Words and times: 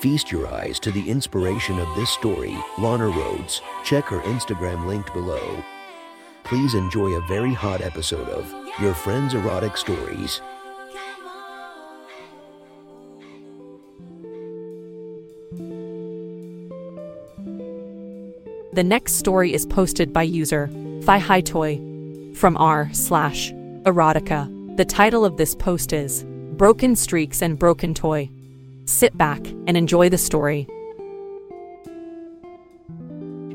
Feast 0.00 0.32
your 0.32 0.48
eyes 0.48 0.80
to 0.80 0.90
the 0.90 1.10
inspiration 1.10 1.78
of 1.78 1.94
this 1.94 2.08
story, 2.08 2.56
Lana 2.78 3.04
Rhoades. 3.04 3.60
Check 3.84 4.06
her 4.06 4.20
Instagram 4.20 4.86
linked 4.86 5.12
below. 5.12 5.62
Please 6.42 6.72
enjoy 6.72 7.10
a 7.10 7.26
very 7.28 7.52
hot 7.52 7.82
episode 7.82 8.26
of 8.30 8.50
Your 8.80 8.94
Friend's 8.94 9.34
Erotic 9.34 9.76
Stories. 9.76 10.40
The 18.72 18.82
next 18.82 19.16
story 19.16 19.52
is 19.52 19.66
posted 19.66 20.14
by 20.14 20.22
user 20.22 20.70
Thigh 21.02 21.42
Toy 21.42 21.76
from 22.34 22.56
r 22.56 22.88
slash 22.94 23.52
erotica. 23.82 24.76
The 24.78 24.84
title 24.86 25.26
of 25.26 25.36
this 25.36 25.54
post 25.54 25.92
is 25.92 26.24
Broken 26.52 26.96
Streaks 26.96 27.42
and 27.42 27.58
Broken 27.58 27.92
Toy. 27.92 28.30
Sit 28.90 29.16
back 29.16 29.46
and 29.68 29.76
enjoy 29.76 30.08
the 30.08 30.18
story. 30.18 30.66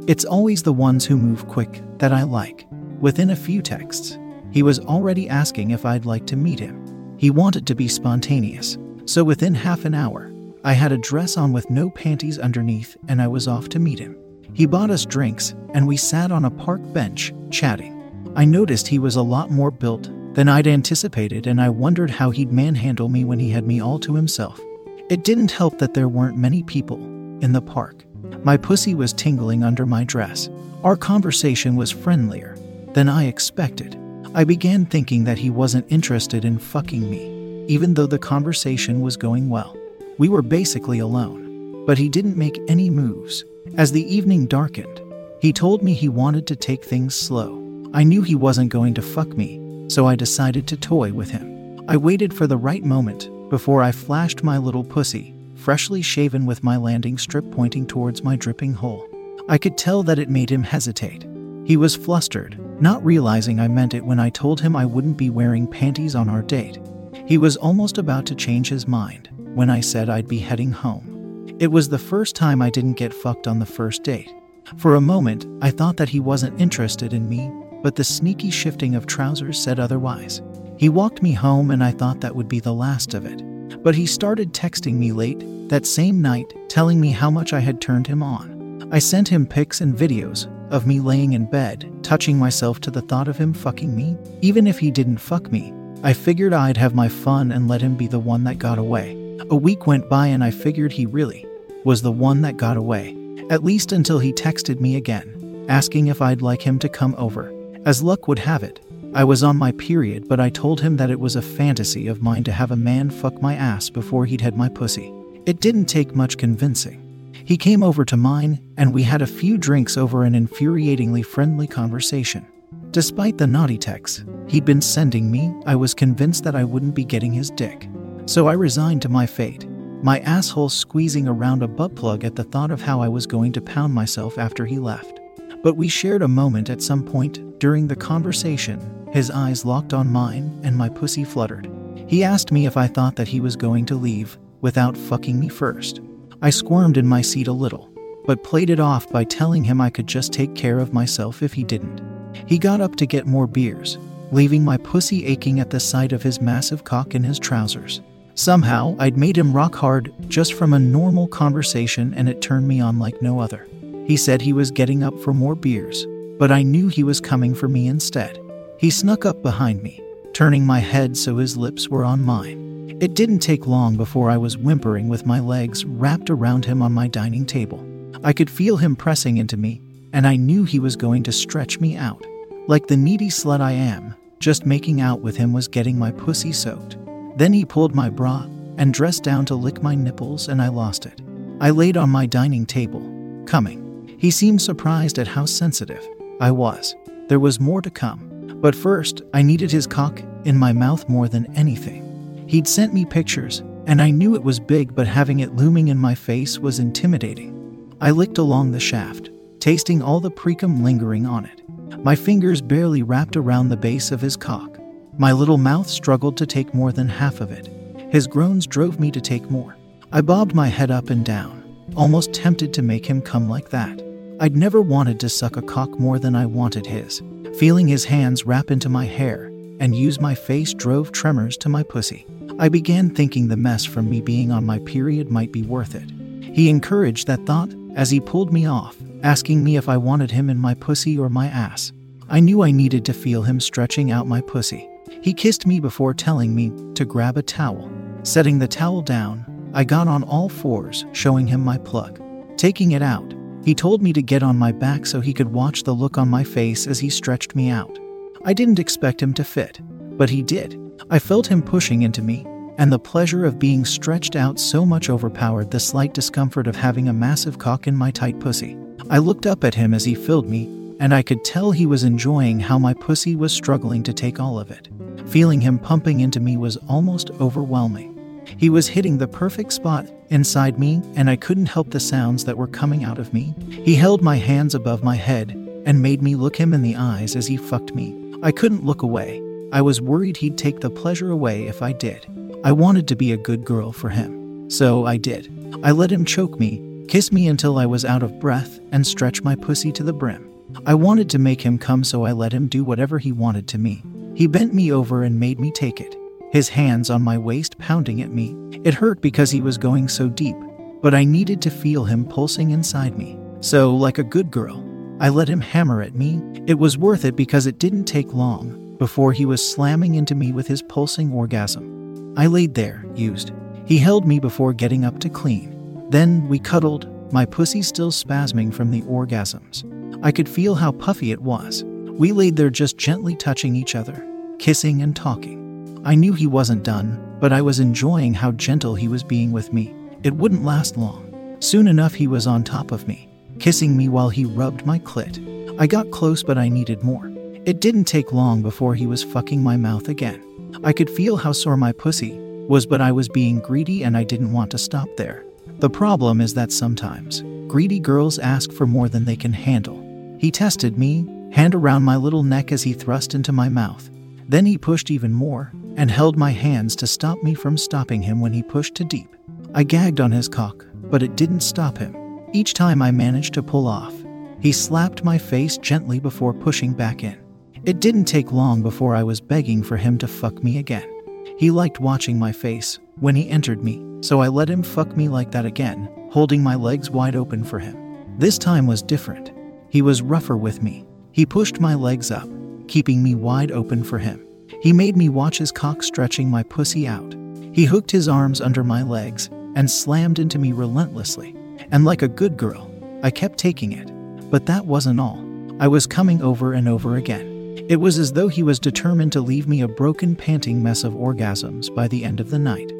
It's 0.07 0.23
always 0.23 0.63
the 0.63 0.71
ones 0.71 1.05
who 1.05 1.17
move 1.17 1.45
quick 1.49 1.83
that 1.97 2.13
I 2.13 2.23
like. 2.23 2.65
Within 3.01 3.29
a 3.29 3.35
few 3.35 3.61
texts, 3.61 4.17
he 4.51 4.63
was 4.63 4.79
already 4.79 5.27
asking 5.27 5.71
if 5.71 5.85
I'd 5.85 6.05
like 6.05 6.25
to 6.27 6.37
meet 6.37 6.59
him. 6.59 7.15
He 7.17 7.31
wanted 7.31 7.67
to 7.67 7.75
be 7.75 7.89
spontaneous, 7.89 8.77
so 9.03 9.25
within 9.25 9.53
half 9.53 9.83
an 9.83 9.93
hour, 9.93 10.31
I 10.63 10.71
had 10.71 10.93
a 10.93 10.97
dress 10.97 11.35
on 11.35 11.51
with 11.51 11.69
no 11.69 11.89
panties 11.89 12.39
underneath 12.39 12.95
and 13.09 13.21
I 13.21 13.27
was 13.27 13.45
off 13.45 13.67
to 13.69 13.79
meet 13.79 13.99
him. 13.99 14.17
He 14.53 14.65
bought 14.65 14.89
us 14.89 15.05
drinks 15.05 15.53
and 15.73 15.85
we 15.85 15.97
sat 15.97 16.31
on 16.31 16.45
a 16.45 16.49
park 16.49 16.81
bench, 16.93 17.33
chatting. 17.51 18.31
I 18.37 18.45
noticed 18.45 18.87
he 18.87 18.99
was 18.99 19.17
a 19.17 19.21
lot 19.21 19.51
more 19.51 19.69
built 19.69 20.09
than 20.33 20.47
I'd 20.47 20.65
anticipated 20.65 21.45
and 21.45 21.59
I 21.59 21.69
wondered 21.69 22.09
how 22.09 22.31
he'd 22.31 22.53
manhandle 22.53 23.09
me 23.09 23.25
when 23.25 23.39
he 23.39 23.49
had 23.49 23.67
me 23.67 23.81
all 23.81 23.99
to 23.99 24.15
himself. 24.15 24.61
It 25.07 25.23
didn't 25.23 25.51
help 25.51 25.77
that 25.77 25.93
there 25.93 26.09
weren't 26.09 26.35
many 26.35 26.63
people 26.63 26.97
in 27.39 27.51
the 27.51 27.61
park. 27.61 28.03
My 28.43 28.57
pussy 28.57 28.95
was 28.95 29.13
tingling 29.13 29.63
under 29.63 29.85
my 29.85 30.03
dress. 30.03 30.49
Our 30.83 30.97
conversation 30.97 31.75
was 31.75 31.91
friendlier 31.91 32.57
than 32.93 33.07
I 33.07 33.25
expected. 33.25 33.99
I 34.33 34.45
began 34.45 34.87
thinking 34.87 35.23
that 35.25 35.37
he 35.37 35.51
wasn't 35.51 35.85
interested 35.89 36.43
in 36.43 36.57
fucking 36.57 37.07
me, 37.07 37.65
even 37.67 37.93
though 37.93 38.07
the 38.07 38.17
conversation 38.17 39.01
was 39.01 39.15
going 39.15 39.47
well. 39.47 39.77
We 40.17 40.27
were 40.27 40.41
basically 40.41 40.97
alone, 40.97 41.85
but 41.85 41.99
he 41.99 42.09
didn't 42.09 42.35
make 42.35 42.59
any 42.67 42.89
moves. 42.89 43.45
As 43.77 43.91
the 43.91 44.11
evening 44.11 44.47
darkened, 44.47 45.03
he 45.39 45.53
told 45.53 45.83
me 45.83 45.93
he 45.93 46.09
wanted 46.09 46.47
to 46.47 46.55
take 46.55 46.83
things 46.83 47.13
slow. 47.13 47.61
I 47.93 48.03
knew 48.03 48.23
he 48.23 48.33
wasn't 48.33 48.71
going 48.71 48.95
to 48.95 49.03
fuck 49.03 49.37
me, 49.37 49.85
so 49.87 50.07
I 50.07 50.15
decided 50.15 50.65
to 50.67 50.77
toy 50.77 51.13
with 51.13 51.29
him. 51.29 51.79
I 51.87 51.95
waited 51.95 52.33
for 52.33 52.47
the 52.47 52.57
right 52.57 52.83
moment 52.83 53.29
before 53.49 53.81
I 53.81 53.91
flashed 53.91 54.43
my 54.43 54.57
little 54.57 54.83
pussy, 54.83 55.35
freshly 55.55 56.01
shaven 56.01 56.45
with 56.45 56.63
my 56.63 56.77
landing 56.77 57.17
strip 57.17 57.49
pointing 57.51 57.85
towards 57.87 58.23
my 58.23 58.35
dripping 58.35 58.73
hole. 58.73 59.07
I 59.47 59.57
could 59.57 59.77
tell 59.77 60.03
that 60.03 60.19
it 60.19 60.29
made 60.29 60.49
him 60.49 60.63
hesitate. 60.63 61.25
He 61.65 61.77
was 61.77 61.95
flustered, 61.95 62.59
not 62.81 63.03
realizing 63.03 63.59
I 63.59 63.67
meant 63.67 63.93
it 63.93 64.05
when 64.05 64.19
I 64.19 64.29
told 64.29 64.61
him 64.61 64.75
I 64.75 64.85
wouldn't 64.85 65.17
be 65.17 65.29
wearing 65.29 65.67
panties 65.67 66.15
on 66.15 66.29
our 66.29 66.41
date. 66.41 66.79
He 67.25 67.37
was 67.37 67.57
almost 67.57 67.97
about 67.97 68.25
to 68.27 68.35
change 68.35 68.69
his 68.69 68.87
mind 68.87 69.29
when 69.55 69.69
I 69.69 69.79
said 69.79 70.09
I'd 70.09 70.27
be 70.27 70.39
heading 70.39 70.71
home. 70.71 71.55
It 71.59 71.71
was 71.71 71.89
the 71.89 71.97
first 71.97 72.35
time 72.35 72.61
I 72.61 72.69
didn't 72.69 72.93
get 72.93 73.13
fucked 73.13 73.47
on 73.47 73.59
the 73.59 73.65
first 73.65 74.03
date. 74.03 74.31
For 74.77 74.95
a 74.95 75.01
moment, 75.01 75.45
I 75.61 75.71
thought 75.71 75.97
that 75.97 76.09
he 76.09 76.19
wasn't 76.19 76.59
interested 76.59 77.13
in 77.13 77.29
me, 77.29 77.51
but 77.81 77.95
the 77.95 78.03
sneaky 78.03 78.49
shifting 78.49 78.95
of 78.95 79.05
trousers 79.05 79.59
said 79.59 79.79
otherwise. 79.79 80.41
He 80.77 80.89
walked 80.89 81.21
me 81.21 81.31
home, 81.31 81.71
and 81.71 81.83
I 81.83 81.91
thought 81.91 82.21
that 82.21 82.35
would 82.35 82.49
be 82.49 82.59
the 82.59 82.73
last 82.73 83.13
of 83.13 83.25
it. 83.25 83.41
But 83.81 83.95
he 83.95 84.05
started 84.05 84.53
texting 84.53 84.95
me 84.95 85.11
late 85.11 85.43
that 85.69 85.85
same 85.85 86.21
night, 86.21 86.53
telling 86.69 86.99
me 86.99 87.11
how 87.11 87.29
much 87.29 87.53
I 87.53 87.59
had 87.59 87.81
turned 87.81 88.07
him 88.07 88.21
on. 88.21 88.89
I 88.91 88.99
sent 88.99 89.27
him 89.27 89.47
pics 89.47 89.81
and 89.81 89.95
videos 89.95 90.47
of 90.71 90.85
me 90.85 90.99
laying 90.99 91.33
in 91.33 91.49
bed, 91.49 91.89
touching 92.03 92.37
myself 92.37 92.81
to 92.81 92.91
the 92.91 93.01
thought 93.01 93.27
of 93.27 93.37
him 93.37 93.53
fucking 93.53 93.95
me. 93.95 94.17
Even 94.41 94.67
if 94.67 94.79
he 94.79 94.91
didn't 94.91 95.17
fuck 95.17 95.51
me, 95.51 95.73
I 96.03 96.13
figured 96.13 96.53
I'd 96.53 96.77
have 96.77 96.93
my 96.93 97.07
fun 97.07 97.51
and 97.51 97.67
let 97.67 97.81
him 97.81 97.95
be 97.95 98.07
the 98.07 98.19
one 98.19 98.43
that 98.43 98.59
got 98.59 98.77
away. 98.77 99.13
A 99.49 99.55
week 99.55 99.87
went 99.87 100.09
by, 100.09 100.27
and 100.27 100.43
I 100.43 100.51
figured 100.51 100.91
he 100.91 101.05
really 101.05 101.45
was 101.83 102.01
the 102.01 102.11
one 102.11 102.41
that 102.41 102.57
got 102.57 102.77
away. 102.77 103.15
At 103.49 103.63
least 103.63 103.91
until 103.91 104.19
he 104.19 104.33
texted 104.33 104.79
me 104.79 104.95
again, 104.95 105.65
asking 105.69 106.07
if 106.07 106.21
I'd 106.21 106.41
like 106.41 106.61
him 106.61 106.79
to 106.79 106.89
come 106.89 107.15
over. 107.17 107.53
As 107.85 108.03
luck 108.03 108.27
would 108.27 108.39
have 108.39 108.63
it, 108.63 108.79
I 109.15 109.23
was 109.23 109.43
on 109.43 109.55
my 109.55 109.71
period, 109.71 110.27
but 110.27 110.41
I 110.41 110.49
told 110.49 110.81
him 110.81 110.97
that 110.97 111.09
it 111.09 111.21
was 111.21 111.37
a 111.37 111.41
fantasy 111.41 112.07
of 112.07 112.21
mine 112.21 112.43
to 112.43 112.51
have 112.51 112.71
a 112.71 112.75
man 112.75 113.09
fuck 113.09 113.41
my 113.41 113.55
ass 113.55 113.89
before 113.89 114.25
he'd 114.25 114.41
had 114.41 114.57
my 114.57 114.67
pussy. 114.67 115.09
It 115.45 115.61
didn't 115.61 115.85
take 115.85 116.13
much 116.13 116.37
convincing. 116.37 117.31
He 117.31 117.55
came 117.55 117.81
over 117.81 118.03
to 118.03 118.17
mine, 118.17 118.59
and 118.75 118.93
we 118.93 119.03
had 119.03 119.21
a 119.21 119.27
few 119.27 119.57
drinks 119.57 119.95
over 119.95 120.25
an 120.25 120.33
infuriatingly 120.33 121.25
friendly 121.25 121.65
conversation. 121.65 122.45
Despite 122.91 123.37
the 123.37 123.47
naughty 123.47 123.77
texts 123.77 124.25
he'd 124.49 124.65
been 124.65 124.81
sending 124.81 125.31
me, 125.31 125.49
I 125.65 125.77
was 125.77 125.93
convinced 125.93 126.43
that 126.43 126.55
I 126.57 126.65
wouldn't 126.65 126.93
be 126.93 127.05
getting 127.05 127.31
his 127.31 127.51
dick. 127.51 127.87
So 128.25 128.47
I 128.49 128.53
resigned 128.53 129.01
to 129.03 129.09
my 129.09 129.25
fate, 129.25 129.65
my 130.03 130.19
asshole 130.19 130.67
squeezing 130.67 131.29
around 131.29 131.63
a 131.63 131.69
butt 131.69 131.95
plug 131.95 132.25
at 132.25 132.35
the 132.35 132.43
thought 132.43 132.69
of 132.69 132.81
how 132.81 132.99
I 132.99 133.07
was 133.07 133.27
going 133.27 133.53
to 133.53 133.61
pound 133.61 133.93
myself 133.93 134.37
after 134.37 134.65
he 134.65 134.77
left. 134.77 135.21
But 135.63 135.77
we 135.77 135.87
shared 135.87 136.21
a 136.21 136.27
moment 136.27 136.69
at 136.69 136.81
some 136.81 137.05
point 137.05 137.59
during 137.59 137.87
the 137.87 137.95
conversation 137.95 138.91
his 139.15 139.31
eyes 139.31 139.63
locked 139.63 139.93
on 139.93 140.11
mine, 140.11 140.59
and 140.61 140.75
my 140.75 140.89
pussy 140.89 141.23
fluttered. 141.23 141.71
He 142.05 142.21
asked 142.21 142.51
me 142.51 142.65
if 142.65 142.75
I 142.75 142.87
thought 142.87 143.15
that 143.15 143.29
he 143.29 143.39
was 143.39 143.55
going 143.55 143.85
to 143.85 143.95
leave 143.95 144.37
without 144.59 144.97
fucking 144.97 145.39
me 145.39 145.47
first. 145.47 146.01
I 146.41 146.49
squirmed 146.49 146.97
in 146.97 147.07
my 147.07 147.21
seat 147.21 147.47
a 147.47 147.53
little, 147.53 147.89
but 148.25 148.43
played 148.43 148.69
it 148.69 148.81
off 148.81 149.09
by 149.09 149.23
telling 149.23 149.63
him 149.63 149.79
I 149.79 149.89
could 149.89 150.05
just 150.05 150.33
take 150.33 150.53
care 150.53 150.79
of 150.79 150.93
myself 150.93 151.41
if 151.41 151.53
he 151.53 151.63
didn't. 151.63 152.01
He 152.45 152.57
got 152.57 152.81
up 152.81 152.97
to 152.97 153.05
get 153.05 153.25
more 153.25 153.47
beers, 153.47 153.97
leaving 154.33 154.65
my 154.65 154.75
pussy 154.75 155.25
aching 155.25 155.61
at 155.61 155.69
the 155.69 155.79
sight 155.79 156.11
of 156.11 156.21
his 156.21 156.41
massive 156.41 156.83
cock 156.83 157.15
in 157.15 157.23
his 157.23 157.39
trousers. 157.39 158.01
Somehow, 158.33 158.97
I'd 158.99 159.15
made 159.15 159.37
him 159.37 159.53
rock 159.53 159.75
hard 159.75 160.13
just 160.27 160.55
from 160.55 160.73
a 160.73 160.79
normal 160.79 161.29
conversation, 161.29 162.13
and 162.15 162.27
it 162.27 162.41
turned 162.41 162.67
me 162.67 162.81
on 162.81 162.99
like 162.99 163.21
no 163.21 163.39
other. 163.39 163.65
He 164.07 164.17
said 164.17 164.41
he 164.41 164.51
was 164.51 164.71
getting 164.71 165.03
up 165.03 165.17
for 165.21 165.33
more 165.33 165.55
beers, 165.55 166.05
but 166.37 166.51
I 166.51 166.63
knew 166.63 166.89
he 166.89 167.03
was 167.05 167.21
coming 167.21 167.55
for 167.55 167.69
me 167.69 167.87
instead. 167.87 168.41
He 168.77 168.89
snuck 168.89 169.25
up 169.25 169.41
behind 169.41 169.81
me, 169.81 170.01
turning 170.33 170.65
my 170.65 170.79
head 170.79 171.15
so 171.15 171.37
his 171.37 171.55
lips 171.55 171.87
were 171.89 172.03
on 172.03 172.21
mine. 172.21 172.97
It 172.99 173.13
didn't 173.13 173.39
take 173.39 173.67
long 173.67 173.95
before 173.95 174.29
I 174.29 174.37
was 174.37 174.57
whimpering 174.57 175.07
with 175.07 175.25
my 175.25 175.39
legs 175.39 175.85
wrapped 175.85 176.29
around 176.29 176.65
him 176.65 176.81
on 176.81 176.91
my 176.91 177.07
dining 177.07 177.45
table. 177.45 177.85
I 178.23 178.33
could 178.33 178.49
feel 178.49 178.77
him 178.77 178.95
pressing 178.95 179.37
into 179.37 179.55
me, 179.55 179.81
and 180.11 180.27
I 180.27 180.35
knew 180.35 180.65
he 180.65 180.79
was 180.79 180.95
going 180.95 181.23
to 181.23 181.31
stretch 181.31 181.79
me 181.79 181.95
out. 181.95 182.25
Like 182.67 182.87
the 182.87 182.97
needy 182.97 183.29
slut 183.29 183.61
I 183.61 183.71
am, 183.71 184.15
just 184.39 184.65
making 184.65 184.99
out 184.99 185.21
with 185.21 185.37
him 185.37 185.53
was 185.53 185.67
getting 185.67 185.97
my 185.97 186.11
pussy 186.11 186.51
soaked. 186.51 186.97
Then 187.37 187.53
he 187.53 187.63
pulled 187.63 187.95
my 187.95 188.09
bra 188.09 188.45
and 188.77 188.93
dressed 188.93 189.23
down 189.23 189.45
to 189.45 189.55
lick 189.55 189.81
my 189.81 189.95
nipples, 189.95 190.49
and 190.49 190.61
I 190.61 190.67
lost 190.67 191.05
it. 191.05 191.21
I 191.61 191.69
laid 191.69 191.95
on 191.95 192.09
my 192.09 192.25
dining 192.25 192.65
table, 192.65 193.01
coming. 193.45 194.17
He 194.19 194.31
seemed 194.31 194.61
surprised 194.61 195.17
at 195.17 195.27
how 195.27 195.45
sensitive 195.45 196.05
I 196.41 196.51
was. 196.51 196.93
There 197.29 197.39
was 197.39 197.59
more 197.59 197.81
to 197.81 197.89
come. 197.89 198.34
But 198.65 198.73
first, 198.73 199.21
I 199.31 199.43
needed 199.43 199.71
his 199.71 199.85
cock 199.85 200.23
in 200.43 200.57
my 200.57 200.73
mouth 200.73 201.07
more 201.07 201.27
than 201.27 201.55
anything. 201.55 202.47
He'd 202.47 202.67
sent 202.67 202.95
me 202.95 203.05
pictures, 203.05 203.59
and 203.85 204.01
I 204.01 204.09
knew 204.09 204.33
it 204.33 204.41
was 204.41 204.59
big, 204.59 204.95
but 204.95 205.05
having 205.05 205.41
it 205.41 205.55
looming 205.55 205.89
in 205.89 205.99
my 205.99 206.15
face 206.15 206.57
was 206.57 206.79
intimidating. 206.79 207.95
I 208.01 208.09
licked 208.09 208.39
along 208.39 208.71
the 208.71 208.79
shaft, 208.79 209.29
tasting 209.59 210.01
all 210.01 210.19
the 210.19 210.31
precum 210.31 210.81
lingering 210.81 211.27
on 211.27 211.45
it. 211.45 211.61
My 212.03 212.15
fingers 212.15 212.59
barely 212.59 213.03
wrapped 213.03 213.37
around 213.37 213.69
the 213.69 213.77
base 213.77 214.11
of 214.11 214.21
his 214.21 214.35
cock. 214.35 214.79
My 215.15 215.31
little 215.31 215.59
mouth 215.59 215.87
struggled 215.87 216.35
to 216.37 216.47
take 216.47 216.73
more 216.73 216.91
than 216.91 217.07
half 217.07 217.41
of 217.41 217.51
it. 217.51 217.69
His 218.11 218.25
groans 218.25 218.65
drove 218.65 218.99
me 218.99 219.11
to 219.11 219.21
take 219.21 219.51
more. 219.51 219.77
I 220.11 220.21
bobbed 220.21 220.55
my 220.55 220.69
head 220.69 220.89
up 220.89 221.11
and 221.11 221.23
down, 221.23 221.63
almost 221.95 222.33
tempted 222.33 222.73
to 222.73 222.81
make 222.81 223.05
him 223.05 223.21
come 223.21 223.47
like 223.47 223.69
that. 223.69 224.04
I'd 224.37 224.57
never 224.57 224.81
wanted 224.81 225.19
to 225.21 225.29
suck 225.29 225.55
a 225.55 225.61
cock 225.61 225.97
more 225.97 226.19
than 226.19 226.35
I 226.35 226.45
wanted 226.45 226.85
his. 226.85 227.21
Feeling 227.57 227.87
his 227.87 228.03
hands 228.03 228.45
wrap 228.45 228.69
into 228.69 228.89
my 228.89 229.05
hair 229.05 229.45
and 229.79 229.95
use 229.95 230.19
my 230.19 230.35
face 230.35 230.73
drove 230.73 231.13
tremors 231.13 231.55
to 231.57 231.69
my 231.69 231.83
pussy. 231.83 232.25
I 232.59 232.67
began 232.67 233.09
thinking 233.09 233.47
the 233.47 233.55
mess 233.55 233.85
from 233.85 234.09
me 234.09 234.19
being 234.19 234.51
on 234.51 234.65
my 234.65 234.79
period 234.79 235.31
might 235.31 235.53
be 235.53 235.61
worth 235.61 235.95
it. 235.95 236.11
He 236.41 236.69
encouraged 236.69 237.27
that 237.27 237.45
thought 237.45 237.73
as 237.95 238.09
he 238.09 238.19
pulled 238.19 238.51
me 238.51 238.65
off, 238.65 238.97
asking 239.23 239.63
me 239.63 239.77
if 239.77 239.87
I 239.87 239.95
wanted 239.95 240.31
him 240.31 240.49
in 240.49 240.57
my 240.57 240.73
pussy 240.73 241.17
or 241.17 241.29
my 241.29 241.47
ass. 241.47 241.93
I 242.29 242.41
knew 242.41 242.61
I 242.61 242.71
needed 242.71 243.05
to 243.05 243.13
feel 243.13 243.43
him 243.43 243.61
stretching 243.61 244.11
out 244.11 244.27
my 244.27 244.41
pussy. 244.41 244.89
He 245.21 245.33
kissed 245.33 245.65
me 245.65 245.79
before 245.79 246.13
telling 246.13 246.53
me 246.53 246.73
to 246.95 247.05
grab 247.05 247.37
a 247.37 247.41
towel. 247.41 247.89
Setting 248.23 248.59
the 248.59 248.67
towel 248.67 249.01
down, 249.01 249.71
I 249.73 249.83
got 249.85 250.07
on 250.07 250.23
all 250.23 250.49
fours, 250.49 251.05
showing 251.13 251.47
him 251.47 251.61
my 251.61 251.77
plug. 251.77 252.21
Taking 252.57 252.93
it 252.93 253.01
out, 253.01 253.33
he 253.65 253.73
told 253.73 254.01
me 254.01 254.13
to 254.13 254.21
get 254.21 254.43
on 254.43 254.57
my 254.57 254.71
back 254.71 255.07
so 255.07 255.19
he 255.19 255.33
could 255.33 255.51
watch 255.51 255.83
the 255.83 255.93
look 255.93 256.19
on 256.19 256.29
my 256.29 256.43
face 256.43 256.85
as 256.85 256.99
he 256.99 257.09
stretched 257.09 257.55
me 257.55 257.69
out. 257.69 257.97
I 258.45 258.53
didn't 258.53 258.77
expect 258.77 259.21
him 259.21 259.33
to 259.33 259.43
fit, 259.43 259.79
but 260.17 260.29
he 260.29 260.43
did. 260.43 260.79
I 261.09 261.17
felt 261.17 261.47
him 261.47 261.63
pushing 261.63 262.03
into 262.03 262.21
me, 262.21 262.45
and 262.77 262.91
the 262.91 262.99
pleasure 262.99 263.43
of 263.43 263.57
being 263.57 263.83
stretched 263.83 264.35
out 264.35 264.59
so 264.59 264.85
much 264.85 265.09
overpowered 265.09 265.71
the 265.71 265.79
slight 265.79 266.13
discomfort 266.13 266.67
of 266.67 266.75
having 266.75 267.09
a 267.09 267.13
massive 267.13 267.57
cock 267.57 267.87
in 267.87 267.95
my 267.95 268.11
tight 268.11 268.39
pussy. 268.39 268.77
I 269.09 269.17
looked 269.17 269.47
up 269.47 269.63
at 269.63 269.73
him 269.73 269.95
as 269.95 270.05
he 270.05 270.13
filled 270.13 270.47
me, 270.47 270.65
and 270.99 271.11
I 271.11 271.23
could 271.23 271.43
tell 271.43 271.71
he 271.71 271.87
was 271.87 272.03
enjoying 272.03 272.59
how 272.59 272.77
my 272.77 272.93
pussy 272.93 273.35
was 273.35 273.51
struggling 273.51 274.03
to 274.03 274.13
take 274.13 274.39
all 274.39 274.59
of 274.59 274.69
it. 274.69 274.89
Feeling 275.27 275.59
him 275.59 275.79
pumping 275.79 276.19
into 276.19 276.39
me 276.39 276.55
was 276.55 276.77
almost 276.87 277.31
overwhelming. 277.41 278.14
He 278.57 278.69
was 278.69 278.87
hitting 278.87 279.17
the 279.17 279.27
perfect 279.27 279.73
spot 279.73 280.07
inside 280.29 280.79
me, 280.79 281.01
and 281.15 281.29
I 281.29 281.35
couldn't 281.35 281.67
help 281.67 281.89
the 281.89 281.99
sounds 281.99 282.45
that 282.45 282.57
were 282.57 282.67
coming 282.67 283.03
out 283.03 283.19
of 283.19 283.33
me. 283.33 283.53
He 283.69 283.95
held 283.95 284.21
my 284.21 284.37
hands 284.37 284.75
above 284.75 285.03
my 285.03 285.15
head 285.15 285.51
and 285.85 286.01
made 286.01 286.21
me 286.21 286.35
look 286.35 286.55
him 286.55 286.73
in 286.73 286.81
the 286.81 286.95
eyes 286.95 287.35
as 287.35 287.47
he 287.47 287.57
fucked 287.57 287.93
me. 287.93 288.35
I 288.41 288.51
couldn't 288.51 288.85
look 288.85 289.01
away. 289.01 289.41
I 289.71 289.81
was 289.81 290.01
worried 290.01 290.37
he'd 290.37 290.57
take 290.57 290.79
the 290.79 290.89
pleasure 290.89 291.31
away 291.31 291.67
if 291.67 291.81
I 291.81 291.91
did. 291.91 292.25
I 292.63 292.71
wanted 292.71 293.07
to 293.09 293.15
be 293.15 293.31
a 293.31 293.37
good 293.37 293.65
girl 293.65 293.91
for 293.91 294.09
him. 294.09 294.69
So 294.69 295.05
I 295.05 295.17
did. 295.17 295.51
I 295.83 295.91
let 295.91 296.11
him 296.11 296.25
choke 296.25 296.59
me, 296.59 297.05
kiss 297.07 297.31
me 297.31 297.47
until 297.47 297.77
I 297.77 297.85
was 297.85 298.05
out 298.05 298.23
of 298.23 298.39
breath, 298.39 298.79
and 298.91 299.05
stretch 299.05 299.43
my 299.43 299.55
pussy 299.55 299.91
to 299.91 300.03
the 300.03 300.13
brim. 300.13 300.49
I 300.85 300.95
wanted 300.95 301.29
to 301.31 301.39
make 301.39 301.61
him 301.61 301.77
come, 301.77 302.03
so 302.03 302.25
I 302.25 302.31
let 302.31 302.53
him 302.53 302.67
do 302.67 302.83
whatever 302.83 303.19
he 303.19 303.31
wanted 303.31 303.67
to 303.69 303.77
me. 303.77 304.03
He 304.35 304.47
bent 304.47 304.73
me 304.73 304.91
over 304.91 305.23
and 305.23 305.39
made 305.39 305.59
me 305.59 305.71
take 305.71 306.01
it, 306.01 306.15
his 306.55 306.69
hands 306.69 307.09
on 307.09 307.21
my 307.21 307.37
waist 307.37 307.77
pounding 307.79 308.21
at 308.21 308.31
me. 308.31 308.55
It 308.85 308.93
hurt 308.93 309.19
because 309.19 309.51
he 309.51 309.59
was 309.59 309.77
going 309.77 310.07
so 310.07 310.29
deep, 310.29 310.55
but 311.01 311.13
I 311.13 311.25
needed 311.25 311.61
to 311.63 311.69
feel 311.69 312.05
him 312.05 312.23
pulsing 312.23 312.69
inside 312.69 313.17
me. 313.17 313.37
So, 313.59 313.93
like 313.93 314.19
a 314.19 314.23
good 314.23 314.51
girl, 314.51 314.81
I 315.19 315.27
let 315.27 315.49
him 315.49 315.59
hammer 315.59 316.01
at 316.01 316.15
me. 316.15 316.41
It 316.65 316.79
was 316.79 316.97
worth 316.97 317.25
it 317.25 317.35
because 317.35 317.67
it 317.67 317.77
didn't 317.77 318.05
take 318.05 318.33
long 318.33 318.95
before 318.97 319.33
he 319.33 319.45
was 319.45 319.69
slamming 319.69 320.15
into 320.15 320.33
me 320.33 320.53
with 320.53 320.65
his 320.65 320.81
pulsing 320.81 321.33
orgasm. 321.33 322.33
I 322.37 322.45
laid 322.45 322.73
there, 322.73 323.05
used. 323.15 323.51
He 323.85 323.97
held 323.97 324.25
me 324.25 324.39
before 324.39 324.71
getting 324.71 325.03
up 325.03 325.19
to 325.19 325.29
clean. 325.29 326.07
Then 326.09 326.47
we 326.47 326.57
cuddled, 326.57 327.33
my 327.33 327.43
pussy 327.43 327.81
still 327.81 328.11
spasming 328.11 328.73
from 328.73 328.91
the 328.91 329.01
orgasms. 329.01 329.83
I 330.23 330.31
could 330.31 330.47
feel 330.47 330.75
how 330.75 330.93
puffy 330.93 331.31
it 331.31 331.41
was. 331.41 331.83
We 331.83 332.31
laid 332.31 332.55
there 332.55 332.69
just 332.69 332.97
gently 332.97 333.35
touching 333.35 333.75
each 333.75 333.93
other, 333.93 334.25
kissing 334.57 335.01
and 335.01 335.13
talking. 335.13 335.64
I 336.05 336.13
knew 336.13 336.33
he 336.33 336.45
wasn't 336.45 336.83
done, 336.83 337.37
but 337.39 337.51
I 337.51 337.63
was 337.63 337.79
enjoying 337.79 338.35
how 338.35 338.51
gentle 338.51 338.93
he 338.93 339.07
was 339.07 339.23
being 339.23 339.51
with 339.51 339.73
me. 339.73 339.91
It 340.21 340.35
wouldn't 340.35 340.63
last 340.63 340.97
long. 340.97 341.57
Soon 341.61 341.87
enough, 341.87 342.13
he 342.13 342.27
was 342.27 342.45
on 342.45 342.63
top 342.63 342.91
of 342.91 343.07
me, 343.07 343.27
kissing 343.57 343.97
me 343.97 344.07
while 344.07 344.29
he 344.29 344.45
rubbed 344.45 344.85
my 344.85 344.99
clit. 344.99 345.41
I 345.79 345.87
got 345.87 346.11
close, 346.11 346.43
but 346.43 346.59
I 346.59 346.69
needed 346.69 347.03
more. 347.03 347.31
It 347.65 347.81
didn't 347.81 348.03
take 348.03 348.31
long 348.31 348.61
before 348.61 348.93
he 348.93 349.07
was 349.07 349.23
fucking 349.23 349.63
my 349.63 349.77
mouth 349.77 350.07
again. 350.07 350.43
I 350.83 350.93
could 350.93 351.09
feel 351.09 351.37
how 351.37 351.53
sore 351.53 351.75
my 351.75 351.91
pussy 351.91 352.37
was, 352.67 352.85
but 352.85 353.01
I 353.01 353.11
was 353.11 353.27
being 353.27 353.59
greedy 353.59 354.03
and 354.03 354.15
I 354.15 354.23
didn't 354.23 354.53
want 354.53 354.69
to 354.71 354.77
stop 354.77 355.09
there. 355.17 355.43
The 355.79 355.89
problem 355.89 356.39
is 356.39 356.53
that 356.53 356.71
sometimes 356.71 357.41
greedy 357.67 357.99
girls 357.99 358.37
ask 358.37 358.71
for 358.71 358.85
more 358.85 359.09
than 359.09 359.25
they 359.25 359.35
can 359.35 359.53
handle. 359.53 359.99
He 360.39 360.51
tested 360.51 360.99
me, 360.99 361.25
hand 361.51 361.73
around 361.73 362.03
my 362.03 362.15
little 362.15 362.43
neck 362.43 362.71
as 362.71 362.83
he 362.83 362.93
thrust 362.93 363.33
into 363.33 363.51
my 363.51 363.69
mouth. 363.69 364.07
Then 364.47 364.65
he 364.65 364.77
pushed 364.77 365.09
even 365.09 365.33
more 365.33 365.71
and 365.95 366.11
held 366.11 366.37
my 366.37 366.51
hands 366.51 366.95
to 366.97 367.07
stop 367.07 367.41
me 367.43 367.53
from 367.53 367.77
stopping 367.77 368.21
him 368.21 368.39
when 368.39 368.53
he 368.53 368.61
pushed 368.61 368.95
too 368.95 369.05
deep. 369.05 369.35
I 369.73 369.83
gagged 369.83 370.21
on 370.21 370.31
his 370.31 370.47
cock, 370.47 370.85
but 370.93 371.23
it 371.23 371.35
didn't 371.35 371.61
stop 371.61 371.97
him. 371.97 372.15
Each 372.53 372.73
time 372.73 373.01
I 373.01 373.11
managed 373.11 373.53
to 373.55 373.63
pull 373.63 373.87
off, 373.87 374.13
he 374.59 374.71
slapped 374.71 375.23
my 375.23 375.37
face 375.37 375.77
gently 375.77 376.19
before 376.19 376.53
pushing 376.53 376.93
back 376.93 377.23
in. 377.23 377.37
It 377.85 377.99
didn't 377.99 378.25
take 378.25 378.51
long 378.51 378.81
before 378.81 379.15
I 379.15 379.23
was 379.23 379.41
begging 379.41 379.83
for 379.83 379.97
him 379.97 380.17
to 380.19 380.27
fuck 380.27 380.63
me 380.63 380.77
again. 380.77 381.11
He 381.57 381.71
liked 381.71 381.99
watching 381.99 382.39
my 382.39 382.51
face 382.51 382.99
when 383.19 383.35
he 383.35 383.49
entered 383.49 383.83
me, 383.83 384.03
so 384.21 384.41
I 384.41 384.47
let 384.47 384.69
him 384.69 384.83
fuck 384.83 385.15
me 385.15 385.27
like 385.27 385.51
that 385.51 385.65
again, 385.65 386.09
holding 386.31 386.63
my 386.63 386.75
legs 386.75 387.09
wide 387.09 387.35
open 387.35 387.63
for 387.63 387.79
him. 387.79 387.95
This 388.37 388.57
time 388.57 388.87
was 388.87 389.01
different. 389.01 389.51
He 389.89 390.01
was 390.01 390.21
rougher 390.21 390.57
with 390.57 390.81
me. 390.81 391.05
He 391.31 391.45
pushed 391.45 391.79
my 391.79 391.95
legs 391.95 392.31
up, 392.31 392.49
keeping 392.87 393.21
me 393.21 393.35
wide 393.35 393.71
open 393.71 394.03
for 394.03 394.17
him. 394.17 394.45
He 394.81 394.93
made 394.93 395.15
me 395.15 395.29
watch 395.29 395.57
his 395.57 395.71
cock 395.71 396.03
stretching 396.03 396.49
my 396.49 396.63
pussy 396.63 397.07
out. 397.07 397.35
He 397.73 397.85
hooked 397.85 398.11
his 398.11 398.27
arms 398.27 398.61
under 398.61 398.83
my 398.83 399.03
legs 399.03 399.49
and 399.75 399.89
slammed 399.89 400.39
into 400.39 400.59
me 400.59 400.71
relentlessly. 400.71 401.55
And 401.91 402.05
like 402.05 402.21
a 402.21 402.27
good 402.27 402.57
girl, 402.57 402.91
I 403.23 403.31
kept 403.31 403.57
taking 403.57 403.91
it. 403.91 404.11
But 404.49 404.65
that 404.67 404.85
wasn't 404.85 405.19
all. 405.19 405.43
I 405.79 405.87
was 405.87 406.07
coming 406.07 406.41
over 406.41 406.73
and 406.73 406.87
over 406.87 407.17
again. 407.17 407.85
It 407.89 407.97
was 407.97 408.17
as 408.17 408.33
though 408.33 408.47
he 408.47 408.63
was 408.63 408.79
determined 408.79 409.33
to 409.33 409.41
leave 409.41 409.67
me 409.67 409.81
a 409.81 409.87
broken, 409.87 410.35
panting 410.35 410.81
mess 410.81 411.03
of 411.03 411.13
orgasms 411.13 411.93
by 411.93 412.07
the 412.07 412.23
end 412.23 412.39
of 412.39 412.49
the 412.49 412.59
night. 412.59 412.91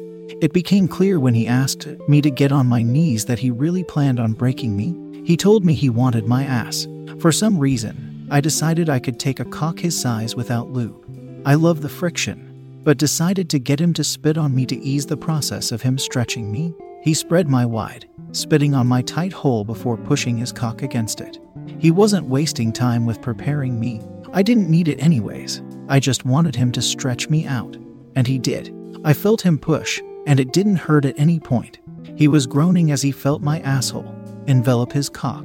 It 0.42 0.52
became 0.52 0.86
clear 0.86 1.18
when 1.18 1.34
he 1.34 1.46
asked 1.46 1.86
me 2.08 2.20
to 2.20 2.30
get 2.30 2.52
on 2.52 2.66
my 2.66 2.82
knees 2.82 3.24
that 3.24 3.38
he 3.38 3.50
really 3.50 3.84
planned 3.84 4.20
on 4.20 4.34
breaking 4.34 4.76
me. 4.76 4.94
He 5.24 5.36
told 5.36 5.64
me 5.64 5.72
he 5.72 5.88
wanted 5.88 6.26
my 6.26 6.44
ass. 6.44 6.86
For 7.20 7.32
some 7.32 7.58
reason, 7.58 8.15
I 8.30 8.40
decided 8.40 8.88
I 8.88 8.98
could 8.98 9.18
take 9.18 9.40
a 9.40 9.44
cock 9.44 9.78
his 9.78 10.00
size 10.00 10.34
without 10.34 10.70
lube. 10.70 11.42
I 11.44 11.54
love 11.54 11.80
the 11.80 11.88
friction, 11.88 12.80
but 12.82 12.98
decided 12.98 13.48
to 13.50 13.58
get 13.58 13.80
him 13.80 13.92
to 13.94 14.04
spit 14.04 14.36
on 14.36 14.54
me 14.54 14.66
to 14.66 14.80
ease 14.80 15.06
the 15.06 15.16
process 15.16 15.72
of 15.72 15.82
him 15.82 15.98
stretching 15.98 16.50
me. 16.50 16.74
He 17.02 17.14
spread 17.14 17.48
my 17.48 17.64
wide, 17.64 18.08
spitting 18.32 18.74
on 18.74 18.86
my 18.86 19.02
tight 19.02 19.32
hole 19.32 19.64
before 19.64 19.96
pushing 19.96 20.36
his 20.36 20.52
cock 20.52 20.82
against 20.82 21.20
it. 21.20 21.38
He 21.78 21.90
wasn't 21.90 22.26
wasting 22.26 22.72
time 22.72 23.06
with 23.06 23.22
preparing 23.22 23.78
me 23.78 24.00
I 24.36 24.42
didn't 24.42 24.68
need 24.68 24.88
it 24.88 25.02
anyways. 25.02 25.62
I 25.88 25.98
just 25.98 26.26
wanted 26.26 26.54
him 26.54 26.70
to 26.72 26.82
stretch 26.82 27.30
me 27.30 27.46
out. 27.46 27.74
And 28.16 28.26
he 28.26 28.38
did. 28.38 28.70
I 29.02 29.14
felt 29.14 29.40
him 29.40 29.58
push, 29.58 30.02
and 30.26 30.38
it 30.38 30.52
didn't 30.52 30.76
hurt 30.76 31.06
at 31.06 31.18
any 31.18 31.40
point. 31.40 31.78
He 32.16 32.28
was 32.28 32.46
groaning 32.46 32.90
as 32.90 33.00
he 33.00 33.12
felt 33.12 33.40
my 33.40 33.60
asshole 33.60 34.14
envelop 34.46 34.92
his 34.92 35.08
cock. 35.08 35.44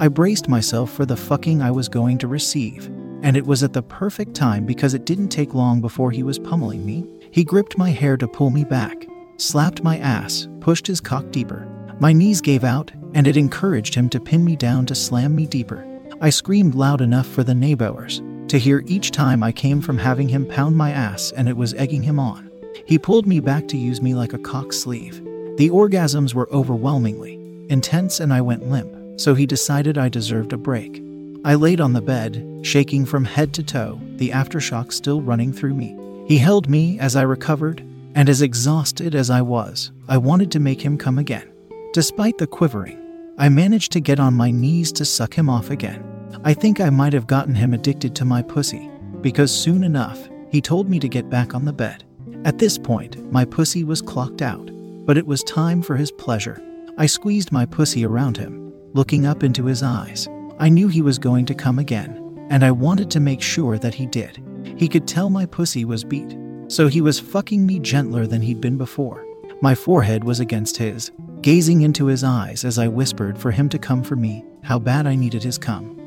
I 0.00 0.08
braced 0.08 0.48
myself 0.48 0.90
for 0.90 1.04
the 1.04 1.14
fucking 1.14 1.60
I 1.60 1.70
was 1.70 1.86
going 1.86 2.16
to 2.18 2.26
receive, 2.26 2.86
and 3.20 3.36
it 3.36 3.44
was 3.44 3.62
at 3.62 3.74
the 3.74 3.82
perfect 3.82 4.34
time 4.34 4.64
because 4.64 4.94
it 4.94 5.04
didn't 5.04 5.28
take 5.28 5.52
long 5.52 5.82
before 5.82 6.10
he 6.10 6.22
was 6.22 6.38
pummeling 6.38 6.86
me. 6.86 7.06
He 7.30 7.44
gripped 7.44 7.76
my 7.76 7.90
hair 7.90 8.16
to 8.16 8.26
pull 8.26 8.48
me 8.48 8.64
back, 8.64 9.06
slapped 9.36 9.84
my 9.84 9.98
ass, 9.98 10.48
pushed 10.60 10.86
his 10.86 11.02
cock 11.02 11.30
deeper. 11.30 11.68
My 12.00 12.14
knees 12.14 12.40
gave 12.40 12.64
out, 12.64 12.90
and 13.12 13.26
it 13.26 13.36
encouraged 13.36 13.94
him 13.94 14.08
to 14.08 14.20
pin 14.20 14.42
me 14.42 14.56
down 14.56 14.86
to 14.86 14.94
slam 14.94 15.34
me 15.34 15.44
deeper. 15.44 15.86
I 16.22 16.30
screamed 16.30 16.74
loud 16.74 17.02
enough 17.02 17.26
for 17.26 17.44
the 17.44 17.54
neighbors 17.54 18.22
to 18.48 18.58
hear 18.58 18.82
each 18.86 19.10
time 19.10 19.42
I 19.42 19.52
came 19.52 19.82
from 19.82 19.98
having 19.98 20.30
him 20.30 20.46
pound 20.46 20.78
my 20.78 20.92
ass 20.92 21.30
and 21.36 21.46
it 21.46 21.58
was 21.58 21.74
egging 21.74 22.04
him 22.04 22.18
on. 22.18 22.50
He 22.86 22.98
pulled 22.98 23.26
me 23.26 23.38
back 23.40 23.68
to 23.68 23.76
use 23.76 24.00
me 24.00 24.14
like 24.14 24.32
a 24.32 24.38
cock 24.38 24.72
sleeve. 24.72 25.22
The 25.58 25.68
orgasms 25.68 26.32
were 26.32 26.50
overwhelmingly 26.50 27.34
intense 27.68 28.18
and 28.18 28.32
I 28.32 28.40
went 28.40 28.68
limp, 28.68 28.96
so 29.16 29.34
he 29.34 29.46
decided 29.46 29.98
I 29.98 30.08
deserved 30.08 30.52
a 30.52 30.56
break. 30.56 31.02
I 31.44 31.54
laid 31.54 31.80
on 31.80 31.92
the 31.92 32.02
bed, 32.02 32.44
shaking 32.62 33.06
from 33.06 33.24
head 33.24 33.52
to 33.54 33.62
toe, 33.62 34.00
the 34.16 34.30
aftershock 34.30 34.92
still 34.92 35.22
running 35.22 35.52
through 35.52 35.74
me. 35.74 35.96
He 36.26 36.38
held 36.38 36.68
me 36.68 36.98
as 36.98 37.16
I 37.16 37.22
recovered, 37.22 37.80
and 38.14 38.28
as 38.28 38.42
exhausted 38.42 39.14
as 39.14 39.30
I 39.30 39.40
was, 39.40 39.92
I 40.08 40.18
wanted 40.18 40.50
to 40.52 40.60
make 40.60 40.82
him 40.82 40.98
come 40.98 41.18
again. 41.18 41.50
Despite 41.92 42.38
the 42.38 42.46
quivering, 42.46 42.98
I 43.38 43.48
managed 43.48 43.92
to 43.92 44.00
get 44.00 44.20
on 44.20 44.34
my 44.34 44.50
knees 44.50 44.92
to 44.92 45.04
suck 45.04 45.34
him 45.34 45.48
off 45.48 45.70
again. 45.70 46.04
I 46.44 46.54
think 46.54 46.80
I 46.80 46.90
might 46.90 47.12
have 47.12 47.26
gotten 47.26 47.54
him 47.54 47.72
addicted 47.72 48.14
to 48.16 48.24
my 48.24 48.42
pussy, 48.42 48.90
because 49.22 49.50
soon 49.50 49.82
enough, 49.82 50.28
he 50.50 50.60
told 50.60 50.90
me 50.90 50.98
to 51.00 51.08
get 51.08 51.30
back 51.30 51.54
on 51.54 51.64
the 51.64 51.72
bed. 51.72 52.04
At 52.44 52.58
this 52.58 52.76
point, 52.78 53.32
my 53.32 53.44
pussy 53.44 53.82
was 53.84 54.02
clocked 54.02 54.42
out, 54.42 54.70
but 55.06 55.16
it 55.16 55.26
was 55.26 55.42
time 55.44 55.80
for 55.82 55.96
his 55.96 56.12
pleasure. 56.12 56.62
I 56.98 57.06
squeezed 57.06 57.50
my 57.50 57.64
pussy 57.66 58.04
around 58.04 58.36
him, 58.36 58.59
looking 58.92 59.26
up 59.26 59.42
into 59.42 59.66
his 59.66 59.82
eyes. 59.82 60.28
I 60.58 60.68
knew 60.68 60.88
he 60.88 61.02
was 61.02 61.18
going 61.18 61.46
to 61.46 61.54
come 61.54 61.78
again, 61.78 62.46
and 62.50 62.64
I 62.64 62.70
wanted 62.70 63.10
to 63.12 63.20
make 63.20 63.42
sure 63.42 63.78
that 63.78 63.94
he 63.94 64.06
did. 64.06 64.42
He 64.76 64.88
could 64.88 65.06
tell 65.06 65.30
my 65.30 65.46
pussy 65.46 65.84
was 65.84 66.04
beat, 66.04 66.36
so 66.68 66.88
he 66.88 67.00
was 67.00 67.20
fucking 67.20 67.64
me 67.64 67.78
gentler 67.78 68.26
than 68.26 68.42
he'd 68.42 68.60
been 68.60 68.78
before. 68.78 69.24
My 69.62 69.74
forehead 69.74 70.24
was 70.24 70.40
against 70.40 70.76
his, 70.76 71.10
gazing 71.40 71.82
into 71.82 72.06
his 72.06 72.24
eyes 72.24 72.64
as 72.64 72.78
I 72.78 72.88
whispered 72.88 73.38
for 73.38 73.50
him 73.50 73.68
to 73.70 73.78
come 73.78 74.02
for 74.02 74.16
me, 74.16 74.44
how 74.62 74.78
bad 74.78 75.06
I 75.06 75.14
needed 75.14 75.42
his 75.42 75.58
come 75.58 76.00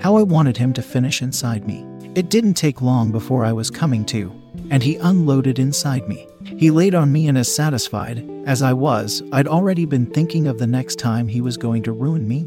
how 0.00 0.16
I 0.16 0.22
wanted 0.22 0.56
him 0.56 0.72
to 0.74 0.82
finish 0.82 1.22
inside 1.22 1.66
me. 1.66 1.86
It 2.14 2.30
didn't 2.30 2.54
take 2.54 2.82
long 2.82 3.12
before 3.12 3.44
I 3.44 3.52
was 3.52 3.70
coming 3.70 4.04
to, 4.06 4.32
and 4.70 4.82
he 4.82 4.96
unloaded 4.96 5.58
inside 5.58 6.08
me. 6.08 6.26
He 6.56 6.70
laid 6.70 6.94
on 6.94 7.12
me, 7.12 7.28
and 7.28 7.36
as 7.36 7.54
satisfied 7.54 8.28
as 8.46 8.62
I 8.62 8.72
was, 8.72 9.22
I'd 9.32 9.48
already 9.48 9.84
been 9.84 10.06
thinking 10.06 10.46
of 10.46 10.58
the 10.58 10.66
next 10.66 10.98
time 10.98 11.28
he 11.28 11.40
was 11.40 11.56
going 11.56 11.82
to 11.82 11.92
ruin 11.92 12.26
me. 12.26 12.46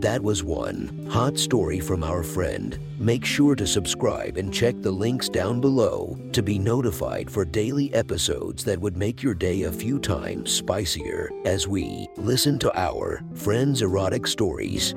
That 0.00 0.22
was 0.22 0.42
one 0.42 1.06
hot 1.10 1.38
story 1.38 1.78
from 1.78 2.02
our 2.02 2.22
friend. 2.22 2.78
Make 2.98 3.22
sure 3.22 3.54
to 3.54 3.66
subscribe 3.66 4.38
and 4.38 4.52
check 4.52 4.74
the 4.80 4.90
links 4.90 5.28
down 5.28 5.60
below 5.60 6.18
to 6.32 6.42
be 6.42 6.58
notified 6.58 7.30
for 7.30 7.44
daily 7.44 7.92
episodes 7.92 8.64
that 8.64 8.80
would 8.80 8.96
make 8.96 9.22
your 9.22 9.34
day 9.34 9.64
a 9.64 9.72
few 9.72 9.98
times 9.98 10.50
spicier 10.50 11.30
as 11.44 11.68
we 11.68 12.08
listen 12.16 12.58
to 12.60 12.80
our 12.80 13.22
friends' 13.34 13.82
erotic 13.82 14.26
stories. 14.26 14.94